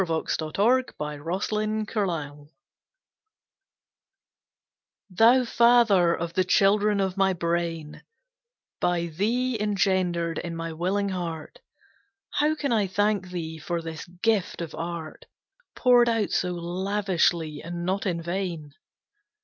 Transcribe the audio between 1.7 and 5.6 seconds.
Star Thou